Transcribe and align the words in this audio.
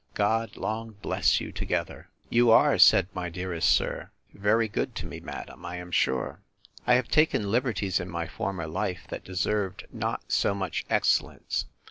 God 0.15 0.57
long 0.57 0.95
bless 1.03 1.39
you 1.39 1.51
together! 1.51 2.09
You 2.27 2.49
are, 2.49 2.79
said 2.79 3.07
my 3.13 3.29
dearest 3.29 3.69
sir, 3.69 4.09
very 4.33 4.67
good 4.67 4.95
to 4.95 5.05
me, 5.05 5.19
madam, 5.19 5.63
I 5.63 5.75
am 5.75 5.91
sure. 5.91 6.41
I 6.87 6.95
have 6.95 7.07
taken 7.07 7.51
liberties 7.51 7.99
in 7.99 8.09
my 8.09 8.25
former 8.25 8.65
life, 8.65 9.05
that 9.09 9.23
deserved 9.23 9.85
not 9.93 10.23
so 10.31 10.55
much 10.55 10.85
excellence. 10.89 11.65